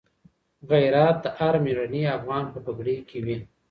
غیرت 0.69 1.17
د 1.23 1.25
هر 1.37 1.53
مېړني 1.63 2.03
افغان 2.17 2.45
په 2.53 2.59
پګړۍ 2.65 2.97
کي 3.09 3.19
وي. 3.25 3.37